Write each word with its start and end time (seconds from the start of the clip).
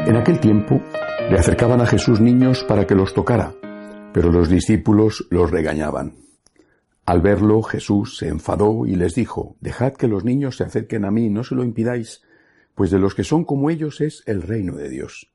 En 0.08 0.16
aquel 0.16 0.40
tiempo 0.40 0.82
le 1.30 1.38
acercaban 1.38 1.82
a 1.82 1.86
Jesús 1.86 2.22
niños 2.22 2.64
para 2.70 2.88
que 2.88 2.96
los 2.96 3.14
tocara, 3.14 3.54
pero 4.14 4.32
los 4.32 4.48
discípulos 4.48 5.28
los 5.30 5.52
regañaban. 5.52 6.27
Al 7.08 7.22
verlo, 7.22 7.64
Jesús 7.64 8.18
se 8.18 8.28
enfadó 8.28 8.86
y 8.86 8.98
les 8.98 9.16
dijo, 9.16 9.56
Dejad 9.62 9.94
que 9.94 10.10
los 10.10 10.26
niños 10.26 10.58
se 10.58 10.66
acerquen 10.66 11.06
a 11.06 11.10
mí, 11.10 11.30
no 11.30 11.46
se 11.46 11.56
lo 11.56 11.64
impidáis, 11.64 12.22
pues 12.76 12.92
de 12.92 13.00
los 13.00 13.16
que 13.16 13.24
son 13.24 13.46
como 13.46 13.70
ellos 13.70 14.02
es 14.02 14.24
el 14.26 14.42
reino 14.42 14.76
de 14.76 14.90
Dios. 14.90 15.32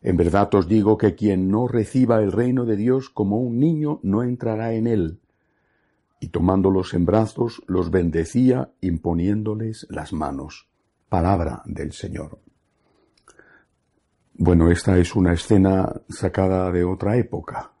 En 0.00 0.16
verdad 0.16 0.54
os 0.54 0.68
digo 0.68 0.96
que 0.96 1.14
quien 1.14 1.50
no 1.50 1.68
reciba 1.68 2.22
el 2.22 2.32
reino 2.32 2.64
de 2.64 2.76
Dios 2.76 3.10
como 3.10 3.36
un 3.36 3.58
niño 3.58 4.00
no 4.04 4.22
entrará 4.22 4.72
en 4.72 4.86
él. 4.86 5.20
Y 6.18 6.28
tomándolos 6.28 6.94
en 6.94 7.04
brazos, 7.04 7.62
los 7.66 7.90
bendecía 7.90 8.70
imponiéndoles 8.80 9.86
las 9.90 10.14
manos. 10.14 10.66
Palabra 11.10 11.60
del 11.66 11.92
Señor. 11.92 12.38
Bueno, 14.32 14.70
esta 14.70 14.96
es 14.96 15.14
una 15.14 15.34
escena 15.34 15.92
sacada 16.08 16.72
de 16.72 16.84
otra 16.84 17.18
época, 17.18 17.72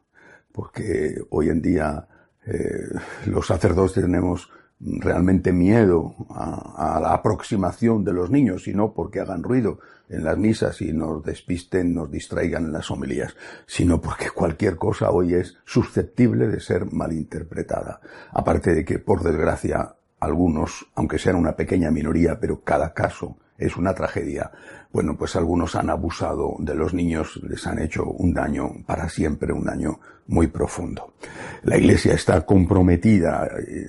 porque 0.52 1.14
hoy 1.30 1.48
en 1.48 1.62
día 1.62 2.08
eh, 2.46 2.88
los 3.26 3.46
sacerdotes 3.46 4.02
tenemos 4.02 4.50
realmente 4.78 5.52
miedo 5.52 6.14
a, 6.30 7.00
la 7.00 7.14
aproximación 7.14 8.04
de 8.04 8.12
los 8.12 8.30
niños, 8.30 8.68
y 8.68 8.74
no 8.74 8.92
porque 8.92 9.20
hagan 9.20 9.42
ruido 9.42 9.78
en 10.08 10.22
las 10.22 10.36
misas 10.36 10.80
y 10.82 10.92
nos 10.92 11.24
despisten, 11.24 11.94
nos 11.94 12.10
distraigan 12.10 12.66
en 12.66 12.72
las 12.72 12.90
homilías, 12.90 13.34
sino 13.66 14.00
porque 14.00 14.30
cualquier 14.30 14.76
cosa 14.76 15.10
hoy 15.10 15.34
es 15.34 15.56
susceptible 15.64 16.46
de 16.46 16.60
ser 16.60 16.92
malinterpretada. 16.92 18.00
Aparte 18.32 18.74
de 18.74 18.84
que, 18.84 18.98
por 18.98 19.22
desgracia, 19.22 19.96
algunos, 20.20 20.86
aunque 20.94 21.18
sean 21.18 21.36
una 21.36 21.56
pequeña 21.56 21.90
minoría, 21.90 22.38
pero 22.38 22.62
cada 22.62 22.92
caso 22.92 23.38
es 23.58 23.76
una 23.76 23.94
tragedia. 23.94 24.50
Bueno, 24.92 25.16
pues 25.16 25.36
algunos 25.36 25.74
han 25.74 25.90
abusado 25.90 26.56
de 26.58 26.74
los 26.74 26.94
niños, 26.94 27.40
les 27.48 27.66
han 27.66 27.78
hecho 27.78 28.04
un 28.04 28.32
daño 28.32 28.70
para 28.86 29.08
siempre, 29.08 29.52
un 29.52 29.64
daño 29.64 29.98
muy 30.28 30.48
profundo. 30.48 31.14
La 31.62 31.76
Iglesia 31.76 32.14
está 32.14 32.44
comprometida 32.44 33.48
eh, 33.58 33.86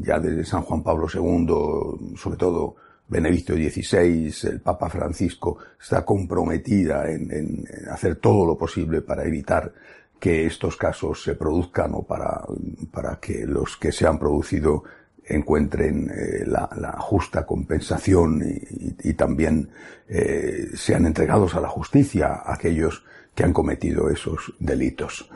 ya 0.00 0.18
desde 0.18 0.44
San 0.44 0.62
Juan 0.62 0.82
Pablo 0.82 1.06
II, 1.12 2.16
sobre 2.16 2.36
todo 2.36 2.76
Benedicto 3.08 3.54
XVI, 3.54 4.34
el 4.44 4.60
Papa 4.60 4.90
Francisco, 4.90 5.58
está 5.80 6.04
comprometida 6.04 7.10
en, 7.10 7.30
en 7.32 7.64
hacer 7.90 8.16
todo 8.16 8.44
lo 8.44 8.58
posible 8.58 9.00
para 9.00 9.24
evitar 9.24 9.72
que 10.18 10.46
estos 10.46 10.76
casos 10.76 11.22
se 11.22 11.34
produzcan 11.34 11.94
o 11.94 12.02
para, 12.02 12.42
para 12.90 13.18
que 13.20 13.46
los 13.46 13.76
que 13.76 13.92
se 13.92 14.06
han 14.06 14.18
producido 14.18 14.82
encuentren 15.28 16.10
eh, 16.10 16.44
la, 16.46 16.96
justa 16.98 17.46
compensación 17.46 18.42
y, 19.02 19.12
también 19.14 19.68
eh, 20.08 20.68
sean 20.74 21.06
entregados 21.06 21.54
a 21.54 21.60
la 21.60 21.68
justicia 21.68 22.42
aquellos 22.44 23.04
que 23.34 23.44
han 23.44 23.52
cometido 23.52 24.10
esos 24.10 24.54
delitos. 24.58 25.30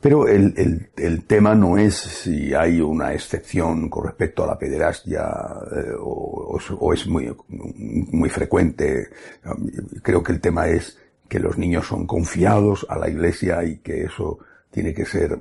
Pero 0.00 0.28
el, 0.28 1.24
tema 1.26 1.54
no 1.54 1.78
es 1.78 1.94
si 1.94 2.52
hay 2.52 2.80
una 2.80 3.14
excepción 3.14 3.88
con 3.88 4.04
respecto 4.04 4.44
a 4.44 4.48
la 4.48 4.58
pederastia 4.58 5.22
eh, 5.22 5.92
o, 5.98 6.92
es 6.92 7.06
muy, 7.06 7.34
muy 7.48 8.28
frecuente. 8.28 9.08
Creo 10.02 10.22
que 10.22 10.32
el 10.32 10.40
tema 10.40 10.68
es 10.68 10.98
que 11.28 11.38
los 11.38 11.56
niños 11.56 11.86
son 11.86 12.06
confiados 12.06 12.86
a 12.88 12.98
la 12.98 13.08
Iglesia 13.08 13.64
y 13.64 13.78
que 13.78 14.04
eso 14.04 14.38
tiene 14.70 14.92
que 14.92 15.06
ser 15.06 15.40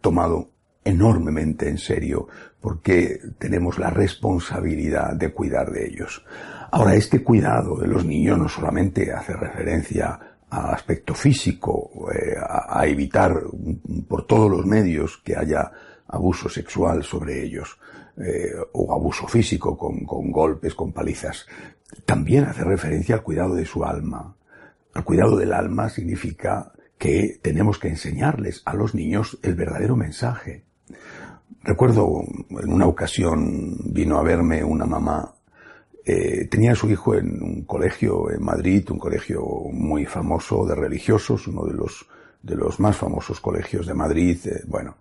tomado 0.00 0.48
enormemente 0.84 1.68
en 1.68 1.78
serio 1.78 2.28
porque 2.60 3.20
tenemos 3.38 3.78
la 3.78 3.90
responsabilidad 3.90 5.14
de 5.14 5.32
cuidar 5.32 5.70
de 5.70 5.86
ellos. 5.86 6.24
Ahora, 6.70 6.94
este 6.94 7.22
cuidado 7.22 7.76
de 7.76 7.88
los 7.88 8.04
niños 8.04 8.38
no 8.38 8.48
solamente 8.48 9.12
hace 9.12 9.34
referencia 9.34 10.18
al 10.50 10.74
aspecto 10.74 11.14
físico, 11.14 11.90
eh, 12.12 12.34
a, 12.38 12.86
evitar 12.86 13.34
por 14.08 14.26
todos 14.26 14.50
los 14.50 14.66
medios 14.66 15.18
que 15.24 15.36
haya 15.36 15.70
abuso 16.08 16.48
sexual 16.48 17.04
sobre 17.04 17.42
ellos, 17.42 17.78
eh, 18.16 18.52
o 18.72 18.92
abuso 18.92 19.26
físico 19.26 19.78
con, 19.78 20.04
con 20.04 20.30
golpes, 20.30 20.74
con 20.74 20.92
palizas. 20.92 21.46
También 22.04 22.44
hace 22.44 22.64
referencia 22.64 23.14
al 23.14 23.22
cuidado 23.22 23.54
de 23.54 23.64
su 23.64 23.84
alma. 23.84 24.36
El 24.94 25.04
cuidado 25.04 25.36
del 25.36 25.52
alma 25.52 25.88
significa 25.88 26.72
que 26.98 27.38
tenemos 27.40 27.78
que 27.78 27.88
enseñarles 27.88 28.62
a 28.64 28.74
los 28.74 28.94
niños 28.94 29.38
el 29.42 29.54
verdadero 29.54 29.96
mensaje, 29.96 30.64
Recuerdo 31.62 32.22
en 32.62 32.72
una 32.72 32.86
ocasión 32.86 33.76
vino 33.84 34.18
a 34.18 34.22
verme 34.22 34.64
una 34.64 34.86
mamá, 34.86 35.34
eh, 36.04 36.46
tenía 36.46 36.72
a 36.72 36.74
su 36.74 36.88
hijo 36.90 37.14
en 37.14 37.42
un 37.42 37.64
colegio 37.64 38.30
en 38.30 38.42
Madrid, 38.42 38.90
un 38.90 38.98
colegio 38.98 39.42
muy 39.70 40.06
famoso 40.06 40.64
de 40.64 40.74
religiosos, 40.74 41.46
uno 41.46 41.66
de 41.66 41.74
los, 41.74 42.06
de 42.42 42.56
los 42.56 42.80
más 42.80 42.96
famosos 42.96 43.40
colegios 43.40 43.86
de 43.86 43.94
Madrid, 43.94 44.38
eh, 44.46 44.62
bueno, 44.66 44.96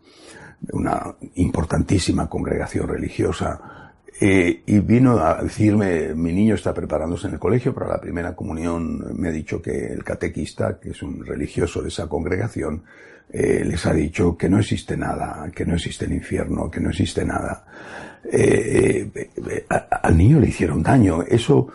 una 0.73 1.15
importantísima 1.35 2.27
congregación 2.27 2.87
religiosa, 2.89 3.88
eh, 4.21 4.63
y 4.65 4.79
vino 4.79 5.17
a 5.17 5.41
decirme, 5.41 6.13
mi 6.13 6.33
niño 6.33 6.55
está 6.55 6.73
preparándose 6.73 7.27
en 7.27 7.33
el 7.33 7.39
colegio 7.39 7.73
para 7.73 7.87
la 7.87 8.01
primera 8.01 8.35
comunión, 8.35 9.17
me 9.17 9.29
ha 9.29 9.31
dicho 9.31 9.61
que 9.61 9.93
el 9.93 10.03
catequista, 10.03 10.79
que 10.79 10.91
es 10.91 11.01
un 11.01 11.25
religioso 11.25 11.81
de 11.81 11.87
esa 11.87 12.07
congregación, 12.07 12.83
eh, 13.31 13.63
les 13.63 13.85
ha 13.85 13.93
dicho 13.93 14.35
que 14.35 14.49
no 14.49 14.59
existe 14.59 14.97
nada, 14.97 15.49
que 15.53 15.63
no 15.65 15.75
existe 15.75 16.05
el 16.05 16.13
infierno, 16.13 16.69
que 16.69 16.79
no 16.79 16.89
existe 16.89 17.23
nada. 17.23 17.63
Eh, 18.23 19.09
eh, 19.13 19.65
al 19.69 20.17
niño 20.17 20.39
le 20.39 20.47
hicieron 20.47 20.81
daño. 20.81 21.21
Eso, 21.21 21.67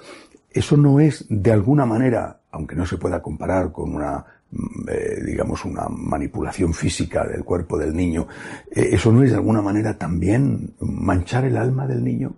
eso 0.51 0.77
no 0.77 0.99
es 0.99 1.27
de 1.29 1.53
alguna 1.53 1.87
manera, 1.87 2.41
aunque 2.51 2.75
no 2.75 2.85
se 2.85 2.99
pueda 2.99 3.23
comparar 3.23 3.71
con 3.71 3.95
una 3.95 4.25
mm, 4.55 5.25
digamos, 5.25 5.65
una 5.65 5.89
manipulación 5.89 6.73
física 6.73 7.27
del 7.27 7.45
cuerpo 7.45 7.79
del 7.79 7.95
niño, 7.95 8.29
eso 8.71 9.13
no 9.13 9.23
es 9.23 9.31
de 9.31 9.37
alguna 9.37 9.63
manera 9.63 9.99
también 9.99 10.75
manchar 10.81 11.45
el 11.45 11.57
alma 11.57 11.87
del 11.87 12.05
niño, 12.05 12.35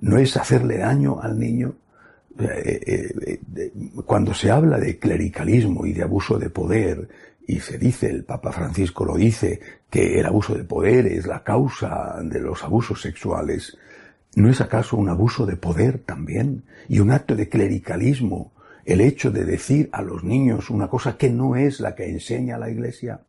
no 0.00 0.18
es 0.18 0.36
hacerle 0.36 0.78
daño 0.78 1.20
al 1.20 1.38
niño. 1.38 1.74
Cuando 4.04 4.34
se 4.34 4.50
habla 4.50 4.78
de 4.78 4.98
clericalismo 4.98 5.86
y 5.86 5.92
de 5.92 6.02
abuso 6.02 6.38
de 6.38 6.50
poder 6.50 7.08
y 7.46 7.60
se 7.60 7.78
dice, 7.78 8.10
el 8.10 8.24
Papa 8.24 8.52
Francisco 8.52 9.04
lo 9.04 9.16
dice, 9.16 9.60
que 9.90 10.18
el 10.18 10.26
abuso 10.26 10.54
de 10.54 10.64
poder 10.64 11.06
es 11.06 11.26
la 11.26 11.42
causa 11.42 12.18
de 12.22 12.40
los 12.40 12.64
abusos 12.64 13.00
sexuales. 13.00 13.76
¿No 14.34 14.50
es 14.50 14.60
acaso 14.60 14.96
un 14.96 15.08
abuso 15.08 15.46
de 15.46 15.56
poder 15.56 15.98
también? 15.98 16.64
Y 16.88 17.00
un 17.00 17.10
acto 17.10 17.36
de 17.36 17.48
clericalismo, 17.48 18.52
el 18.84 19.00
hecho 19.00 19.30
de 19.30 19.44
decir 19.44 19.88
a 19.92 20.02
los 20.02 20.24
niños 20.24 20.70
una 20.70 20.88
cosa 20.88 21.16
que 21.16 21.30
no 21.30 21.56
es 21.56 21.80
la 21.80 21.94
que 21.94 22.08
enseña 22.08 22.58
la 22.58 22.70
Iglesia. 22.70 23.20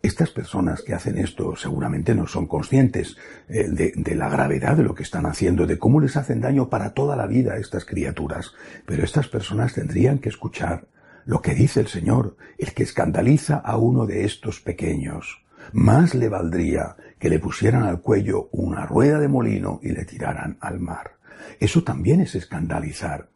Estas 0.00 0.30
personas 0.30 0.82
que 0.82 0.94
hacen 0.94 1.18
esto 1.18 1.56
seguramente 1.56 2.14
no 2.14 2.26
son 2.26 2.46
conscientes 2.46 3.16
eh, 3.48 3.68
de, 3.68 3.92
de, 3.96 4.14
la 4.14 4.28
gravedad 4.28 4.76
de 4.76 4.84
lo 4.84 4.94
que 4.94 5.02
están 5.02 5.26
haciendo, 5.26 5.66
de 5.66 5.78
cómo 5.78 6.00
les 6.00 6.16
hacen 6.16 6.40
daño 6.40 6.68
para 6.68 6.94
toda 6.94 7.16
la 7.16 7.26
vida 7.26 7.54
a 7.54 7.58
estas 7.58 7.84
criaturas. 7.84 8.52
Pero 8.86 9.02
estas 9.02 9.28
personas 9.28 9.74
tendrían 9.74 10.18
que 10.18 10.28
escuchar 10.28 10.86
lo 11.24 11.42
que 11.42 11.54
dice 11.54 11.80
el 11.80 11.88
Señor, 11.88 12.36
el 12.56 12.72
que 12.72 12.84
escandaliza 12.84 13.56
a 13.56 13.76
uno 13.76 14.06
de 14.06 14.24
estos 14.24 14.60
pequeños, 14.60 15.44
más 15.72 16.14
le 16.14 16.28
valdría 16.28 16.96
que 17.18 17.28
le 17.28 17.38
pusieran 17.38 17.82
al 17.82 18.00
cuello 18.00 18.48
una 18.52 18.86
rueda 18.86 19.18
de 19.18 19.28
molino 19.28 19.80
y 19.82 19.90
le 19.90 20.06
tiraran 20.06 20.56
al 20.60 20.80
mar. 20.80 21.17
Eso 21.60 21.82
también 21.82 22.20
es 22.20 22.34
escandalizar. 22.34 23.28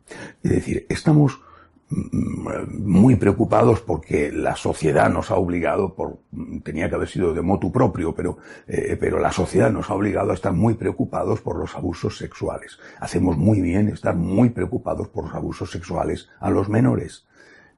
Es 0.43 0.51
decir, 0.51 0.87
estamos 0.89 1.41
mm, 1.89 2.83
muy 2.85 3.17
preocupados 3.17 3.81
porque 3.81 4.33
la 4.33 4.57
sociedad 4.57 5.11
nos 5.11 5.31
ha 5.31 5.37
obligado, 5.37 5.95
por, 5.95 6.19
tenía 6.63 6.89
que 6.89 6.95
haber 6.95 7.09
sido 7.09 7.35
de 7.35 7.43
motu 7.43 7.73
propio, 7.73 8.15
pero, 8.15 8.39
eh, 8.67 8.97
pero 8.99 9.19
la 9.19 9.33
sociedad 9.33 9.71
nos 9.71 9.91
ha 9.91 9.95
obligado 9.95 10.31
a 10.31 10.35
estar 10.35 10.53
muy 10.53 10.75
preocupados 10.75 11.41
por 11.41 11.57
los 11.57 11.75
abusos 11.75 12.19
sexuales. 12.19 12.79
Hacemos 13.01 13.37
muy 13.37 13.61
bien 13.61 13.89
estar 13.89 14.17
muy 14.17 14.51
preocupados 14.51 15.09
por 15.09 15.25
los 15.25 15.35
abusos 15.35 15.71
sexuales 15.71 16.29
a 16.41 16.51
los 16.51 16.69
menores. 16.69 17.27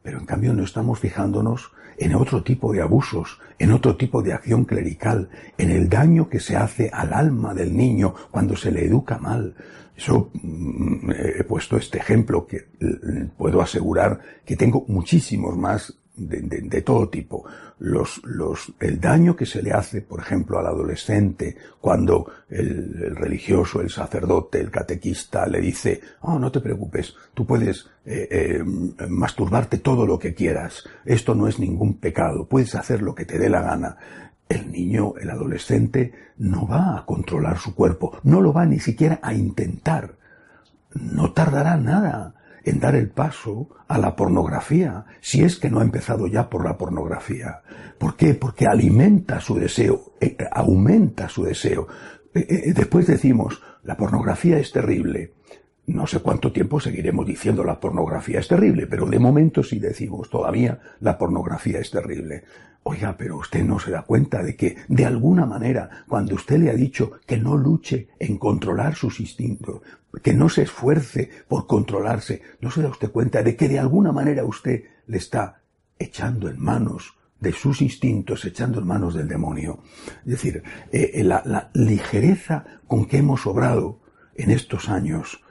Pero 0.05 0.19
en 0.19 0.27
cambio 0.27 0.53
no 0.53 0.63
estamos 0.63 0.99
fijándonos 0.99 1.73
en 1.97 2.15
otro 2.15 2.43
tipo 2.43 2.75
de 2.75 2.83
abusos, 2.83 3.41
en 3.59 3.73
otro 3.73 3.97
tipo 3.97 4.23
de 4.23 4.35
acción 4.35 4.67
clerical, 4.67 5.31
en 5.57 5.71
el 5.71 5.89
daño 5.89 6.29
que 6.29 6.41
se 6.41 6.57
hace 6.57 6.91
al 6.93 7.15
alma 7.15 7.55
del 7.55 7.75
niño 7.75 8.15
cuando 8.31 8.55
se 8.55 8.71
le 8.71 8.85
educa 8.85 9.17
mal. 9.17 9.55
Yo 9.97 10.31
mm, 10.35 11.11
he 11.11 11.45
puesto 11.45 11.79
este 11.79 11.97
ejemplo 11.99 12.47
que 12.47 12.67
mm, 12.81 13.29
puedo 13.39 13.63
asegurar 13.63 14.21
que 14.45 14.57
tengo 14.57 14.85
muchísimos 14.89 15.57
más 15.57 15.97
de, 16.17 16.83
todo 16.83 17.09
tipo. 17.09 17.45
Los, 17.79 18.21
los, 18.25 18.73
el 18.81 19.01
daño 19.01 19.35
que 19.35 19.47
se 19.47 19.63
le 19.63 19.73
hace, 19.73 20.01
por 20.01 20.21
ejemplo, 20.21 20.59
al 20.59 20.67
adolescente 20.67 21.57
cuando 21.81 22.31
el, 22.49 23.17
religioso, 23.17 23.81
el 23.81 23.91
sacerdote, 23.91 24.61
el 24.61 24.71
catequista 24.71 25.47
le 25.47 25.61
dice, 25.61 26.01
oh, 26.21 26.39
no 26.39 26.53
te 26.53 26.61
preocupes, 26.61 27.15
tú 27.35 27.47
puedes 27.47 27.89
eh, 28.07 28.29
eh, 28.31 28.65
masturbarte 29.09 29.79
todo 29.79 30.07
lo 30.07 30.19
que 30.19 30.35
quieras, 30.35 30.85
esto 31.05 31.35
no 31.35 31.49
es 31.49 31.59
ningún 31.59 31.99
pecado, 31.99 32.47
puedes 32.47 32.75
hacer 32.75 33.03
lo 33.03 33.15
que 33.15 33.25
te 33.25 33.39
dé 33.39 33.49
la 33.49 33.63
gana. 33.63 33.97
El 34.49 34.71
niño, 34.71 35.15
el 35.19 35.31
adolescente, 35.31 36.13
no 36.37 36.69
va 36.69 36.99
a 36.99 37.07
controlar 37.07 37.59
su 37.59 37.75
cuerpo, 37.75 38.19
no 38.25 38.41
lo 38.41 38.53
va 38.53 38.67
ni 38.67 38.79
siquiera 38.79 39.19
a 39.23 39.33
intentar. 39.33 40.17
No 40.95 41.33
tardará 41.33 41.77
nada 41.77 42.35
en 42.65 42.81
dar 42.81 42.95
el 42.95 43.11
paso 43.11 43.69
a 43.89 43.99
la 43.99 44.17
pornografía, 44.17 45.05
si 45.21 45.43
es 45.43 45.57
que 45.57 45.71
no 45.71 45.81
ha 45.81 45.85
empezado 45.85 46.27
ya 46.27 46.49
por 46.49 46.65
la 46.65 46.79
pornografía. 46.79 47.63
¿Por 47.99 48.17
qué? 48.17 48.35
Porque 48.35 48.67
alimenta 48.67 49.41
su 49.41 49.57
deseo, 49.57 50.15
eh, 50.21 50.37
aumenta 50.51 51.29
su 51.29 51.45
deseo. 51.45 51.87
Eh, 52.35 52.47
eh, 52.49 52.73
después 52.75 53.07
decimos, 53.07 53.63
la 53.83 53.97
pornografía 53.97 54.59
es 54.59 54.73
terrible. 54.73 55.35
No 55.87 56.07
sé 56.07 56.21
cuánto 56.21 56.51
tiempo 56.51 56.81
seguiremos 56.81 57.27
diciendo 57.27 57.63
la 57.63 57.79
pornografía 57.79 58.41
es 58.41 58.49
terrible, 58.49 58.87
pero 58.87 59.05
de 59.07 59.19
momento 59.19 59.63
sí 59.63 59.79
decimos 59.79 60.31
todavía 60.31 60.81
la 61.01 61.19
pornografía 61.19 61.79
es 61.79 61.91
terrible. 61.91 62.45
Oiga, 62.85 63.17
pero 63.19 63.39
usted 63.39 63.65
no 63.65 63.79
se 63.79 63.91
da 63.91 64.03
cuenta 64.03 64.43
de 64.43 64.57
que, 64.57 64.77
de 64.89 65.05
alguna 65.07 65.47
manera, 65.47 66.05
cuando 66.07 66.35
usted 66.35 66.59
le 66.59 66.71
ha 66.71 66.75
dicho 66.75 67.13
que 67.27 67.39
no 67.39 67.57
luche 67.57 68.09
en 68.19 68.39
controlar 68.39 68.95
sus 68.95 69.21
instintos, 69.21 69.81
que 70.23 70.35
no 70.35 70.49
se 70.49 70.63
esfuerce 70.63 71.31
por 71.49 71.67
controlarse, 71.67 72.43
no 72.61 72.71
se 72.71 72.83
da 72.83 72.89
usted 72.89 73.11
cuenta 73.11 73.43
de 73.43 73.57
que 73.57 73.69
de 73.69 73.79
alguna 73.79 74.13
manera 74.13 74.45
usted 74.45 74.85
le 75.07 75.17
está 75.17 75.63
echando 75.99 76.49
en 76.49 76.61
manos 76.61 77.17
de 77.41 77.53
sus 77.53 77.83
instintos, 77.83 78.45
echando 78.45 78.81
en 78.81 78.87
manos 78.87 79.15
del 79.15 79.29
demonio. 79.29 79.81
Es 80.25 80.33
decir, 80.33 80.63
eh, 80.93 81.11
eh, 81.15 81.25
la, 81.25 81.43
la 81.45 81.71
ligereza 81.75 82.65
con 82.87 83.07
que 83.07 83.19
hemos 83.19 83.47
obrado 83.47 84.01
en 84.35 84.51
estos 84.51 84.89
años, 84.89 85.43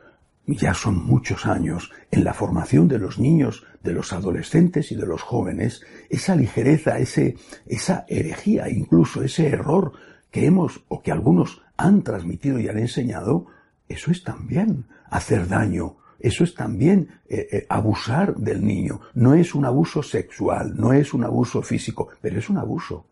ya 0.45 0.73
son 0.73 1.05
muchos 1.05 1.45
años, 1.45 1.91
en 2.11 2.23
la 2.23 2.33
formación 2.33 2.87
de 2.87 2.99
los 2.99 3.17
niños, 3.17 3.65
de 3.81 3.93
los 3.93 4.11
adolescentes 4.11 4.91
y 4.91 4.95
de 4.95 5.05
los 5.05 5.21
jóvenes, 5.21 5.81
esa 6.09 6.35
ligereza, 6.35 6.99
ese, 6.99 7.37
esa 7.65 8.05
herejía, 8.07 8.69
incluso 8.69 9.23
ese 9.23 9.47
error 9.47 9.93
que 10.31 10.45
hemos 10.45 10.83
o 10.89 11.01
que 11.01 11.11
algunos 11.11 11.61
han 11.77 12.03
transmitido 12.03 12.59
y 12.59 12.67
han 12.67 12.79
enseñado, 12.79 13.47
eso 13.87 14.11
es 14.11 14.23
también 14.23 14.85
hacer 15.09 15.47
daño, 15.47 15.97
eso 16.19 16.43
es 16.43 16.55
también 16.55 17.09
eh, 17.27 17.47
eh, 17.51 17.65
abusar 17.69 18.35
del 18.35 18.65
niño. 18.65 19.01
No 19.13 19.33
es 19.33 19.53
un 19.53 19.65
abuso 19.65 20.01
sexual, 20.01 20.73
no 20.75 20.93
es 20.93 21.13
un 21.13 21.23
abuso 21.23 21.61
físico, 21.61 22.09
pero 22.21 22.39
es 22.39 22.49
un 22.49 22.57
abuso. 22.57 23.05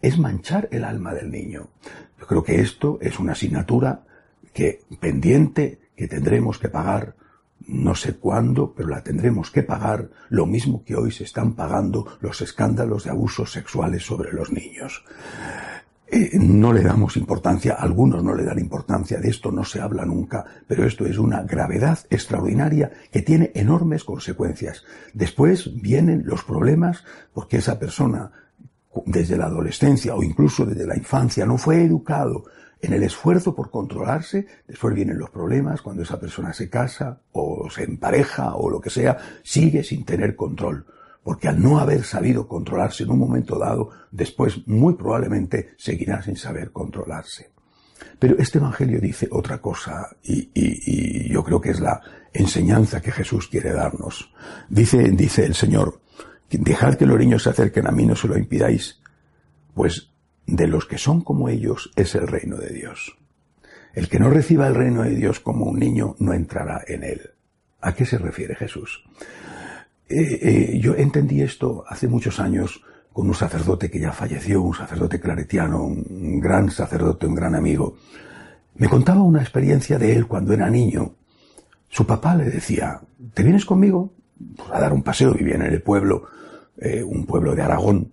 Es 0.00 0.18
manchar 0.18 0.68
el 0.70 0.84
alma 0.84 1.14
del 1.14 1.30
niño. 1.30 1.68
Yo 2.20 2.26
creo 2.26 2.44
que 2.44 2.60
esto 2.60 2.98
es 3.00 3.18
una 3.18 3.32
asignatura 3.32 4.04
que 4.52 4.82
pendiente 5.00 5.80
que 6.02 6.08
tendremos 6.08 6.58
que 6.58 6.68
pagar 6.68 7.14
no 7.68 7.94
sé 7.94 8.14
cuándo, 8.14 8.74
pero 8.74 8.88
la 8.88 9.04
tendremos 9.04 9.52
que 9.52 9.62
pagar 9.62 10.10
lo 10.30 10.46
mismo 10.46 10.82
que 10.82 10.96
hoy 10.96 11.12
se 11.12 11.22
están 11.22 11.54
pagando 11.54 12.18
los 12.20 12.40
escándalos 12.40 13.04
de 13.04 13.10
abusos 13.10 13.52
sexuales 13.52 14.02
sobre 14.04 14.32
los 14.32 14.50
niños. 14.50 15.04
Eh, 16.08 16.30
no 16.40 16.72
le 16.72 16.82
damos 16.82 17.16
importancia, 17.16 17.74
algunos 17.74 18.24
no 18.24 18.34
le 18.34 18.44
dan 18.44 18.58
importancia, 18.58 19.20
de 19.20 19.28
esto 19.28 19.52
no 19.52 19.62
se 19.62 19.80
habla 19.80 20.04
nunca, 20.04 20.44
pero 20.66 20.84
esto 20.84 21.06
es 21.06 21.18
una 21.18 21.44
gravedad 21.44 22.00
extraordinaria 22.10 22.90
que 23.12 23.22
tiene 23.22 23.52
enormes 23.54 24.02
consecuencias. 24.02 24.82
Después 25.14 25.70
vienen 25.80 26.24
los 26.26 26.42
problemas 26.42 27.04
porque 27.32 27.58
esa 27.58 27.78
persona 27.78 28.32
desde 29.06 29.36
la 29.36 29.46
adolescencia 29.46 30.16
o 30.16 30.24
incluso 30.24 30.66
desde 30.66 30.84
la 30.84 30.96
infancia 30.96 31.46
no 31.46 31.58
fue 31.58 31.84
educado 31.84 32.46
en 32.82 32.92
el 32.92 33.04
esfuerzo 33.04 33.54
por 33.54 33.70
controlarse, 33.70 34.46
después 34.66 34.92
vienen 34.92 35.16
los 35.16 35.30
problemas 35.30 35.80
cuando 35.80 36.02
esa 36.02 36.18
persona 36.18 36.52
se 36.52 36.68
casa 36.68 37.20
o 37.30 37.70
se 37.70 37.84
empareja 37.84 38.56
o 38.56 38.68
lo 38.68 38.80
que 38.80 38.90
sea, 38.90 39.16
sigue 39.44 39.84
sin 39.84 40.04
tener 40.04 40.34
control. 40.34 40.84
Porque 41.22 41.46
al 41.46 41.62
no 41.62 41.78
haber 41.78 42.02
sabido 42.02 42.48
controlarse 42.48 43.04
en 43.04 43.10
un 43.10 43.20
momento 43.20 43.56
dado, 43.56 43.90
después 44.10 44.66
muy 44.66 44.94
probablemente 44.94 45.74
seguirá 45.78 46.20
sin 46.22 46.36
saber 46.36 46.72
controlarse. 46.72 47.52
Pero 48.18 48.36
este 48.38 48.58
Evangelio 48.58 49.00
dice 49.00 49.28
otra 49.30 49.58
cosa 49.58 50.08
y, 50.24 51.32
yo 51.32 51.44
creo 51.44 51.60
que 51.60 51.70
es 51.70 51.80
la 51.80 52.00
enseñanza 52.32 53.00
que 53.00 53.12
Jesús 53.12 53.46
quiere 53.46 53.72
darnos. 53.72 54.32
Dice, 54.68 54.98
dice 55.12 55.44
el 55.44 55.54
Señor, 55.54 56.00
dejad 56.50 56.94
que 56.94 57.06
los 57.06 57.18
niños 57.18 57.44
se 57.44 57.50
acerquen 57.50 57.86
a 57.86 57.92
mí, 57.92 58.04
no 58.04 58.16
se 58.16 58.26
lo 58.26 58.36
impidáis, 58.36 59.00
pues 59.72 60.11
de 60.46 60.66
los 60.66 60.86
que 60.86 60.98
son 60.98 61.22
como 61.22 61.48
ellos 61.48 61.92
es 61.96 62.14
el 62.14 62.26
reino 62.26 62.56
de 62.56 62.70
Dios. 62.70 63.16
El 63.94 64.08
que 64.08 64.18
no 64.18 64.30
reciba 64.30 64.66
el 64.66 64.74
reino 64.74 65.02
de 65.02 65.14
Dios 65.14 65.40
como 65.40 65.66
un 65.66 65.78
niño 65.78 66.16
no 66.18 66.32
entrará 66.32 66.82
en 66.86 67.04
él. 67.04 67.30
¿A 67.80 67.94
qué 67.94 68.06
se 68.06 68.18
refiere 68.18 68.54
Jesús? 68.54 69.04
Eh, 70.08 70.38
eh, 70.42 70.78
yo 70.80 70.94
entendí 70.94 71.42
esto 71.42 71.84
hace 71.88 72.08
muchos 72.08 72.40
años 72.40 72.82
con 73.12 73.28
un 73.28 73.34
sacerdote 73.34 73.90
que 73.90 74.00
ya 74.00 74.12
falleció, 74.12 74.62
un 74.62 74.74
sacerdote 74.74 75.20
claretiano, 75.20 75.84
un 75.84 76.40
gran 76.40 76.70
sacerdote, 76.70 77.26
un 77.26 77.34
gran 77.34 77.54
amigo. 77.54 77.96
Me 78.74 78.88
contaba 78.88 79.22
una 79.22 79.42
experiencia 79.42 79.98
de 79.98 80.16
él 80.16 80.26
cuando 80.26 80.54
era 80.54 80.70
niño. 80.70 81.14
Su 81.88 82.06
papá 82.06 82.34
le 82.34 82.44
decía, 82.44 83.00
¿te 83.34 83.42
vienes 83.42 83.66
conmigo? 83.66 84.14
Pues 84.56 84.70
a 84.70 84.80
dar 84.80 84.92
un 84.92 85.02
paseo, 85.02 85.34
vivía 85.34 85.56
en 85.56 85.62
el 85.62 85.82
pueblo, 85.82 86.24
eh, 86.78 87.02
un 87.02 87.26
pueblo 87.26 87.54
de 87.54 87.62
Aragón. 87.62 88.12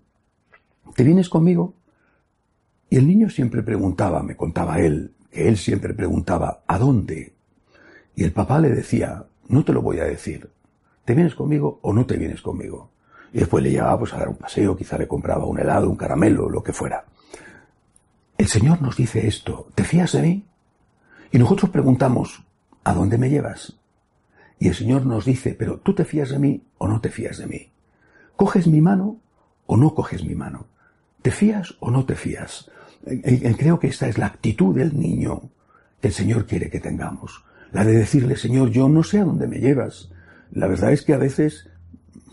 ¿Te 0.95 1.03
vienes 1.03 1.29
conmigo? 1.29 1.75
Y 2.89 2.97
el 2.97 3.07
niño 3.07 3.29
siempre 3.29 3.61
preguntaba, 3.61 4.23
me 4.23 4.35
contaba 4.35 4.79
él, 4.79 5.13
que 5.31 5.47
él 5.47 5.57
siempre 5.57 5.93
preguntaba, 5.93 6.63
¿a 6.67 6.77
dónde? 6.77 7.33
Y 8.15 8.23
el 8.23 8.31
papá 8.31 8.59
le 8.59 8.69
decía, 8.69 9.25
no 9.47 9.63
te 9.63 9.73
lo 9.73 9.81
voy 9.81 9.99
a 9.99 10.05
decir, 10.05 10.49
¿te 11.05 11.13
vienes 11.13 11.35
conmigo 11.35 11.79
o 11.83 11.93
no 11.93 12.05
te 12.05 12.17
vienes 12.17 12.41
conmigo? 12.41 12.91
Y 13.31 13.39
después 13.39 13.63
le 13.63 13.71
llevaba 13.71 13.99
pues 13.99 14.13
a 14.13 14.17
dar 14.17 14.29
un 14.29 14.37
paseo, 14.37 14.75
quizá 14.75 14.97
le 14.97 15.07
compraba 15.07 15.45
un 15.45 15.59
helado, 15.59 15.89
un 15.89 15.95
caramelo, 15.95 16.49
lo 16.49 16.63
que 16.63 16.73
fuera. 16.73 17.05
El 18.37 18.47
Señor 18.47 18.81
nos 18.81 18.97
dice 18.97 19.27
esto, 19.27 19.67
¿te 19.75 19.83
fías 19.83 20.13
de 20.13 20.21
mí? 20.21 20.45
Y 21.31 21.37
nosotros 21.37 21.69
preguntamos, 21.69 22.43
¿a 22.83 22.93
dónde 22.93 23.17
me 23.17 23.29
llevas? 23.29 23.77
Y 24.57 24.67
el 24.67 24.75
Señor 24.75 25.05
nos 25.05 25.25
dice, 25.25 25.53
pero 25.53 25.77
¿tú 25.77 25.93
te 25.93 26.05
fías 26.05 26.29
de 26.29 26.39
mí 26.39 26.63
o 26.79 26.87
no 26.87 27.01
te 27.01 27.09
fías 27.09 27.37
de 27.37 27.47
mí? 27.47 27.71
¿Coges 28.35 28.67
mi 28.67 28.81
mano 28.81 29.17
o 29.67 29.77
no 29.77 29.93
coges 29.93 30.23
mi 30.23 30.35
mano? 30.35 30.67
¿Te 31.21 31.31
fías 31.31 31.75
o 31.79 31.91
no 31.91 32.05
te 32.05 32.15
fías? 32.15 32.69
Creo 33.57 33.79
que 33.79 33.87
esta 33.87 34.07
es 34.07 34.17
la 34.17 34.27
actitud 34.27 34.75
del 34.75 34.97
niño 34.97 35.49
que 36.01 36.09
el 36.09 36.13
Señor 36.13 36.45
quiere 36.45 36.69
que 36.69 36.79
tengamos. 36.79 37.43
La 37.71 37.83
de 37.83 37.93
decirle, 37.93 38.35
Señor, 38.35 38.71
yo 38.71 38.89
no 38.89 39.03
sé 39.03 39.19
a 39.19 39.25
dónde 39.25 39.47
me 39.47 39.59
llevas. 39.59 40.11
La 40.51 40.67
verdad 40.67 40.91
es 40.91 41.03
que 41.03 41.13
a 41.13 41.17
veces 41.17 41.69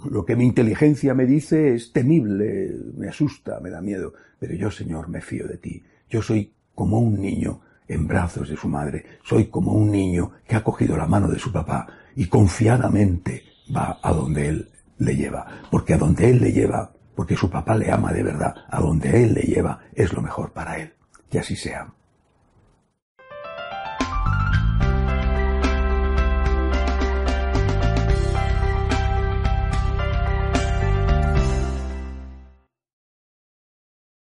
lo 0.09 0.25
que 0.25 0.37
mi 0.37 0.45
inteligencia 0.45 1.15
me 1.15 1.27
dice 1.27 1.75
es 1.75 1.93
temible, 1.93 2.75
me 2.97 3.09
asusta, 3.09 3.61
me 3.61 3.71
da 3.71 3.81
miedo. 3.81 4.15
Pero 4.39 4.55
yo, 4.55 4.71
Señor, 4.71 5.09
me 5.09 5.21
fío 5.21 5.47
de 5.47 5.59
ti. 5.59 5.83
Yo 6.09 6.23
soy 6.23 6.53
como 6.75 6.99
un 7.01 7.21
niño 7.21 7.61
en 7.89 8.07
brazos 8.07 8.49
de 8.49 8.57
su 8.57 8.69
madre. 8.69 9.05
Soy 9.25 9.47
como 9.47 9.73
un 9.73 9.91
niño 9.91 10.33
que 10.47 10.57
ha 10.57 10.65
cogido 10.65 10.97
la 10.97 11.07
mano 11.07 11.29
de 11.29 11.39
su 11.39 11.53
papá 11.53 11.87
y 12.15 12.27
confiadamente 12.27 13.43
va 13.75 13.99
a 14.03 14.13
donde 14.13 14.49
él 14.49 14.71
le 14.99 15.17
lleva. 15.17 15.47
Porque 15.71 15.95
a 15.95 15.99
donde 15.99 16.31
él 16.31 16.41
le 16.41 16.53
lleva 16.53 16.93
porque 17.17 17.35
su 17.35 17.51
papá 17.51 17.75
le 17.75 17.91
ama 17.91 18.13
de 18.13 18.23
verdad, 18.23 18.55
a 18.69 18.79
donde 18.79 19.25
él 19.25 19.35
le 19.35 19.43
lleva 19.43 19.81
es 19.95 20.13
lo 20.13 20.23
mejor 20.23 20.53
para 20.53 20.79
él. 20.79 20.93
Que 21.31 21.41
así 21.41 21.57
sea. 21.57 21.89